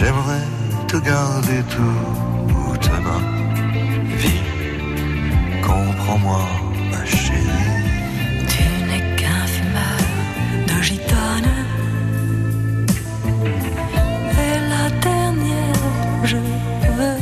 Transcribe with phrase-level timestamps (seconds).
[0.00, 0.46] J'aimerais
[0.88, 3.18] te garder toute ma
[4.16, 4.40] vie.
[5.62, 6.40] Comprends-moi,
[6.90, 7.68] ma chérie.
[8.48, 10.00] Tu n'es qu'un fumeur
[10.68, 11.52] de gitane.
[14.44, 15.84] Et la dernière,
[16.24, 16.36] je
[16.96, 17.18] veux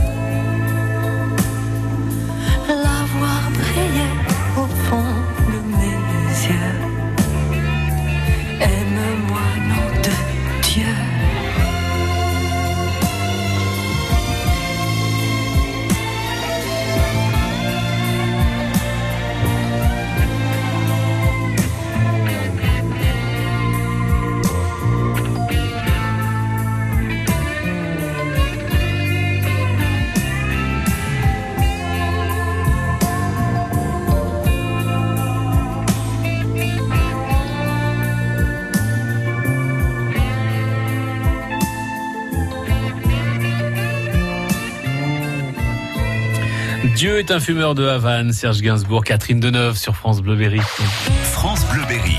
[2.69, 4.13] la voir briller
[4.57, 5.28] au fond
[46.99, 50.59] Dieu est un fumeur de Havane, Serge Gainsbourg, Catherine Deneuve sur France Bleu Berry.
[51.23, 52.17] France Bleu Berry.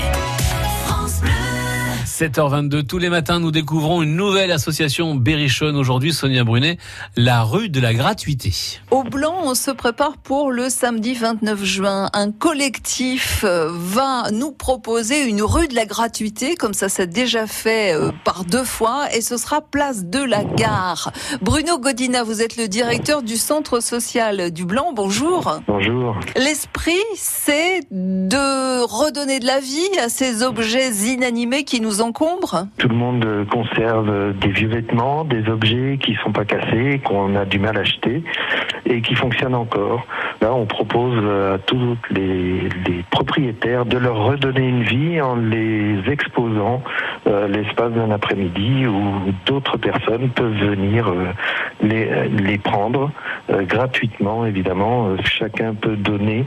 [2.20, 5.74] 7h22, tous les matins, nous découvrons une nouvelle association berrichonne.
[5.74, 6.76] Aujourd'hui, Sonia Brunet,
[7.16, 8.52] la rue de la gratuité.
[8.90, 12.10] Au Blanc, on se prépare pour le samedi 29 juin.
[12.12, 17.46] Un collectif euh, va nous proposer une rue de la gratuité, comme ça s'est déjà
[17.46, 21.12] fait euh, par deux fois, et ce sera place de la gare.
[21.40, 24.92] Bruno Godina, vous êtes le directeur du centre social du Blanc.
[24.94, 25.58] Bonjour.
[25.66, 26.20] Bonjour.
[26.36, 32.02] L'esprit, c'est de redonner de la vie à ces objets inanimés qui nous
[32.78, 37.44] Tout le monde conserve des vieux vêtements, des objets qui sont pas cassés, qu'on a
[37.44, 38.22] du mal à acheter
[38.86, 40.06] et qui fonctionnent encore.
[40.40, 41.18] Là, on propose
[41.54, 42.68] à tous les,
[43.10, 46.82] propriétaires de leur redonner une vie en les exposant
[47.26, 51.32] euh, l'espace d'un après-midi où d'autres personnes peuvent venir euh,
[51.82, 53.10] les, prendre
[53.50, 55.16] euh, gratuitement, évidemment.
[55.24, 56.46] Chacun peut donner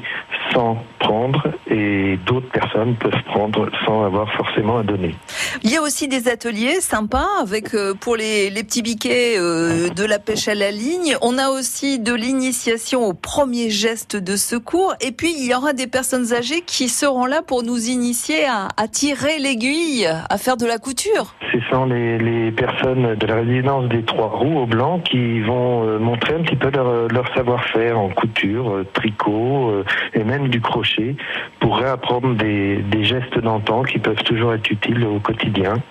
[0.52, 5.16] sans prendre et d'autres personnes peuvent prendre sans avoir forcément à donner.
[5.62, 9.90] Il y a aussi des ateliers sympas avec euh, pour les, les petits biquets euh,
[9.90, 11.16] de la pêche à la ligne.
[11.22, 14.96] On a aussi de l'initiation au premier geste de secours.
[15.00, 18.88] Et puis il y aura des personnes âgées qui seront là pour nous initier à,
[18.88, 21.36] tirer l'aiguille, à faire de la couture.
[21.52, 25.88] Ce sont les, les personnes de la résidence des Trois Roues au Blanc qui vont
[25.88, 29.84] euh, montrer un petit peu leur, leur savoir-faire en couture, tricot
[30.14, 31.16] et même du crochet
[31.60, 35.20] pour réapprendre des, des gestes d'antan qui peuvent toujours être utiles au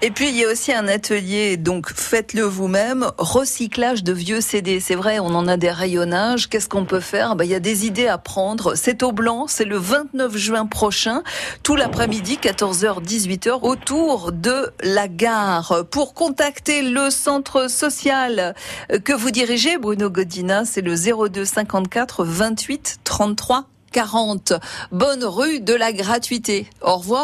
[0.00, 4.80] Et puis il y a aussi un atelier, donc faites-le vous-même, recyclage de vieux CD.
[4.80, 6.48] C'est vrai, on en a des rayonnages.
[6.48, 7.36] Qu'est-ce qu'on peut faire?
[7.36, 8.74] Ben, Il y a des idées à prendre.
[8.74, 11.22] C'est au Blanc, c'est le 29 juin prochain,
[11.62, 15.84] tout l'après-midi, 14h, 18h, autour de la gare.
[15.90, 18.54] Pour contacter le centre social
[19.04, 24.54] que vous dirigez, Bruno Godina, c'est le 02 54 28 33 40.
[24.90, 26.66] Bonne rue de la gratuité.
[26.80, 27.20] Au revoir.